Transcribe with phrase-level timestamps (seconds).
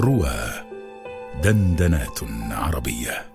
[0.00, 0.40] روى
[1.44, 2.18] دندنات
[2.50, 3.30] عربية.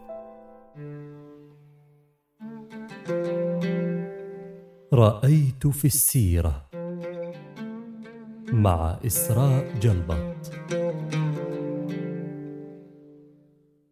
[4.94, 6.70] رأيت في السيرة
[8.54, 10.52] مع إسراء جلبط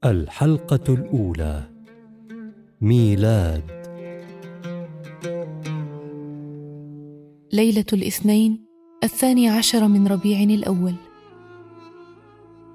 [0.05, 1.63] الحلقة الأولى
[2.81, 3.63] ميلاد.
[7.53, 8.65] ليلة الاثنين
[9.03, 10.95] الثاني عشر من ربيع الأول.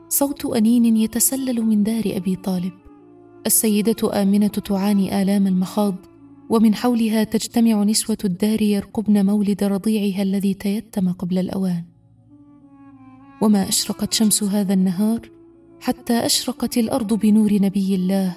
[0.08, 2.72] صوت أنين يتسلل من دار أبي طالب.
[3.46, 5.94] السيدة آمنة تعاني آلام المخاض
[6.50, 11.84] ومن حولها تجتمع نسوة الدار يرقبن مولد رضيعها الذي تيتم قبل الأوان.
[13.42, 15.30] وما أشرقت شمس هذا النهار
[15.80, 18.36] حتى أشرقت الأرض بنور نبي الله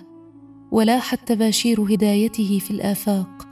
[0.71, 3.47] ولاحت تباشير هدايته في الآفاق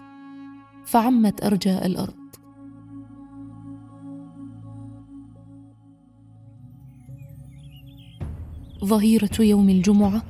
[0.86, 2.19] فعمت أرجاء الأرض.
[8.86, 10.24] ظهيرة يوم الجمعة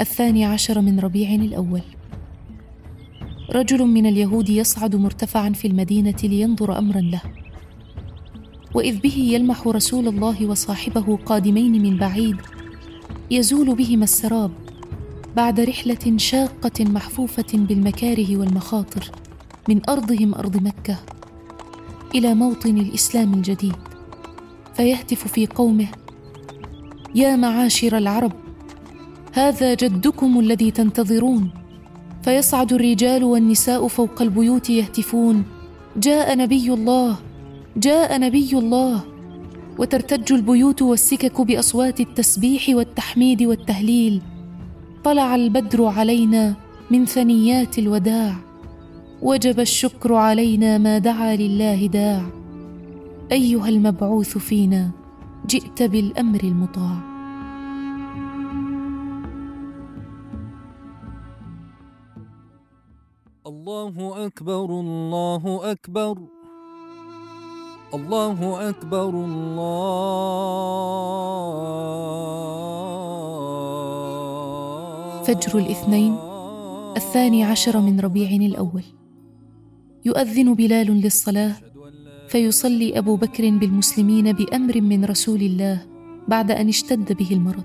[0.00, 1.82] الثاني عشر من ربيع الأول.
[3.50, 7.22] رجل من اليهود يصعد مرتفعا في المدينة لينظر أمرا له.
[8.74, 12.36] وإذ به يلمح رسول الله وصاحبه قادمين من بعيد
[13.30, 14.50] يزول بهما السراب
[15.36, 19.10] بعد رحلة شاقة محفوفة بالمكاره والمخاطر
[19.68, 20.98] من أرضهم أرض مكة
[22.14, 23.76] إلى موطن الإسلام الجديد.
[24.74, 25.88] فيهتف في قومه
[27.14, 28.32] يا معاشر العرب
[29.32, 31.50] هذا جدكم الذي تنتظرون.
[32.22, 35.44] فيصعد الرجال والنساء فوق البيوت يهتفون.
[35.96, 37.16] جاء نبي الله
[37.76, 39.04] جاء نبي الله.
[39.78, 44.22] وترتج البيوت والسكك بأصوات التسبيح والتحميد والتهليل.
[45.04, 46.54] طلع البدر علينا
[46.90, 48.34] من ثنيات الوداع.
[49.22, 52.22] وجب الشكر علينا ما دعا لله داع.
[53.32, 55.03] أيها المبعوث فينا.
[55.46, 57.14] جئت بالأمر المطاع.
[63.46, 66.18] الله أكبر الله أكبر.
[67.94, 70.02] الله أكبر الله
[75.24, 76.16] فجر الاثنين
[76.96, 78.84] الثاني عشر من ربيع الأول.
[80.04, 81.73] يؤذن بلال للصلاة
[82.34, 85.86] فيصلي أبو بكر بالمسلمين بأمر من رسول الله
[86.28, 87.64] بعد أن اشتد به المرض.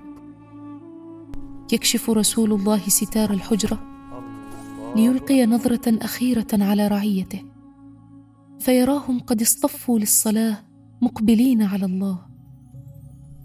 [1.72, 3.80] يكشف رسول الله ستار الحجرة
[4.96, 7.42] ليلقي نظرة أخيرة على رعيته.
[8.58, 10.58] فيراهم قد اصطفوا للصلاة
[11.02, 12.18] مقبلين على الله.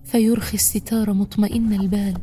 [0.04, 2.18] فيرخي الستار مطمئن البال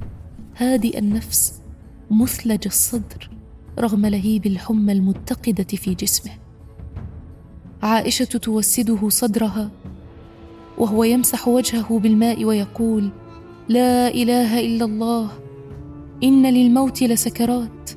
[0.57, 1.63] هادئ النفس
[2.11, 3.31] مثلج الصدر
[3.79, 6.33] رغم لهيب الحمى المتقدة في جسمه.
[7.83, 9.71] عائشة توسده صدرها
[10.79, 13.11] وهو يمسح وجهه بالماء ويقول
[13.69, 15.31] لا إله إلا الله
[16.23, 17.91] إن للموت لسكرات.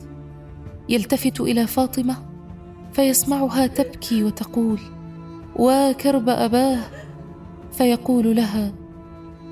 [0.89, 2.17] يلتفت إلى فاطمة
[2.93, 4.79] فيسمعها تبكي وتقول
[5.55, 6.79] وكرب أباه.
[7.71, 8.73] فيقول لها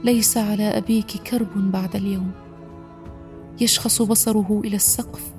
[0.04, 2.32] ليس على أبيك كرب بعد اليوم.
[3.62, 5.34] يشخص بصره إلى السقف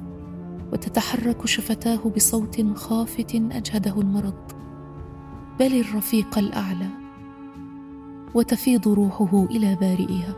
[0.72, 4.53] وتتحرك شفتاه بصوت خافت أجهده المرض.
[5.60, 6.88] بل الرفيق الأعلى
[8.34, 10.34] وتفيض روحه إلى بارئها.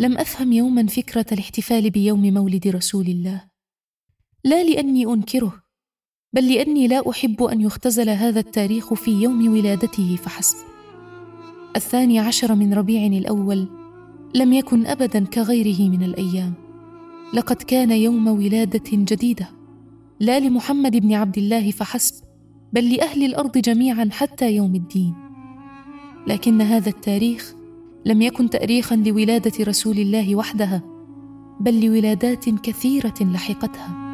[0.00, 3.44] لم أفهم يوما فكرة الاحتفال بيوم مولد رسول الله.
[4.44, 5.52] لا لأني أنكره
[6.32, 10.56] بل لأني لا أحب أن يختزل هذا التاريخ في يوم ولادته فحسب.
[11.76, 13.68] الثاني عشر من ربيع الأول
[14.34, 16.67] لم يكن ابدا كغيره من الأيام.
[17.34, 19.48] لقد كان يوم ولادة جديدة.
[20.20, 22.24] لا لمحمد بن عبد الله فحسب
[22.72, 25.14] بل لأهل الأرض جميعا حتى يوم الدين.
[26.26, 27.54] لكن هذا التاريخ
[28.06, 30.82] لم يكن تاريخا لولادة رسول الله وحدها
[31.60, 34.08] بل لولادات كثيرة لحقتها.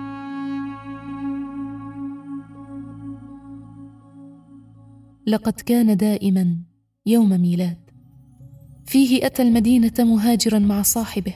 [5.27, 6.57] لقد كان دائما
[7.07, 7.79] يوم ميلاد.
[8.87, 11.35] فيه أتى المدينة مهاجرا مع صاحبه.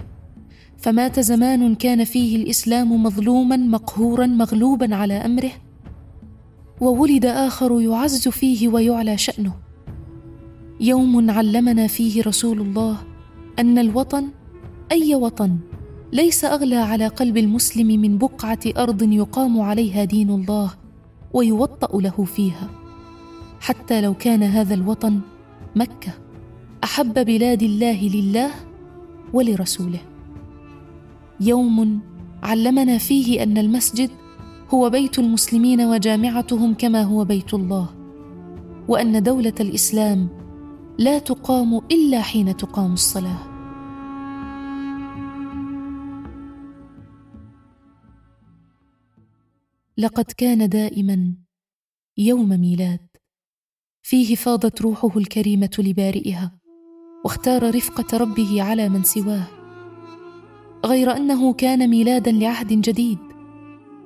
[0.79, 5.51] فمات زمان كان فيه الإسلام مظلوما مقهورا مغلوبا على أمره
[6.81, 9.55] وولد آخر يعز فيه ويعلى شأنه.
[10.81, 12.97] يوم علمنا فيه رسول الله
[13.59, 14.29] أن الوطن
[14.93, 15.57] أي وطن
[16.13, 20.71] ليس أغلى على قلب المسلم من بقعة أرض يقام عليها دين الله
[21.33, 22.71] ويوطأ له فيها.
[23.61, 25.21] حتى لو كان هذا الوطن
[25.77, 26.13] مكة
[26.85, 28.51] أحب بلاد الله لله
[29.33, 30.01] ولرسوله.
[31.41, 32.01] يوم
[32.43, 34.11] علمنا فيه أن المسجد
[34.75, 37.89] هو بيت المسلمين وجامعتهم كما هو بيت الله
[38.89, 40.29] وأن دولة الإسلام
[40.99, 43.59] لا تقام إلا حين تقام الصلاة.
[49.99, 51.35] لقد كان دائما
[52.17, 53.07] يوم ميلاد
[54.03, 56.59] فيه فاضت روحه الكريمة لبارئها
[57.25, 59.58] واختار رفقة ربه على من سواه.
[60.87, 63.19] غير أنه كان ميلادا لعهد جديد.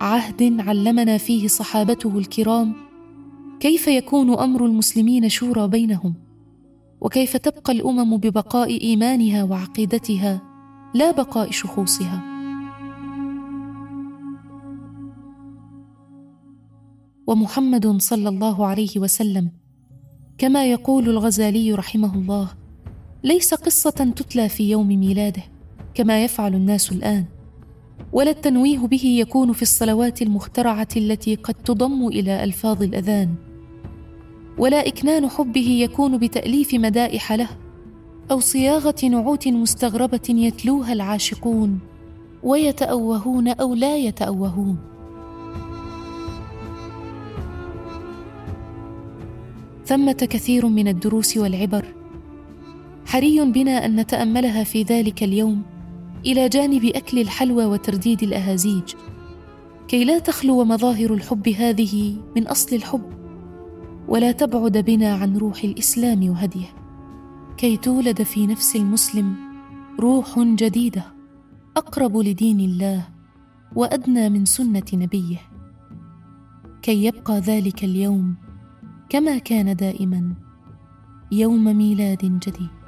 [0.01, 2.75] عهد علمنا فيه صحابته الكرام
[3.61, 6.15] كيف يكون أمر المسلمين شورى بينهم
[7.01, 10.43] وكيف تبقى الأمم ببقاء إيمانها وعقيدتها
[10.95, 12.23] لا بقاء شخوصها.
[17.27, 19.51] ومحمد صلى الله عليه وسلم
[20.39, 22.49] كما يقول الغزالي رحمه الله
[23.25, 25.52] ليس قصة تتلى في يوم ميلاده.
[25.95, 27.25] كما يفعل الناس الآن.
[28.13, 33.35] ولا التنويه به يكون في الصلوات المخترعة التي قد تضم إلى ألفاظ الأذان.
[34.59, 37.49] ولا إكنان حبه يكون بتأليف مدائح له
[38.31, 41.79] أو صياغة نعوت مستغربة يتلوها العاشقون
[42.43, 44.77] ويتأوهون أو لا يتأوهون.
[49.87, 51.85] ثمة كثير من الدروس والعبر.
[53.07, 55.63] حري بنا أن نتأملها في ذلك اليوم.
[56.27, 58.95] إلى جانب أكل الحلوى وترديد الأهازيج.
[59.89, 63.13] كي لا تخلو مظاهر الحب هذه من أصل الحب
[64.09, 66.67] ولا تبعد بنا عن روح الإسلام وهديه.
[67.57, 69.35] كي تولد في نفس المسلم
[70.01, 71.05] روح جديدة
[71.77, 73.09] أقرب لدين الله
[73.77, 75.39] وأدنى من سنة نبيه.
[76.83, 78.35] كي يبقى ذلك اليوم
[79.09, 80.35] كما كان دائما
[81.33, 82.82] يوم ميلاد جديد.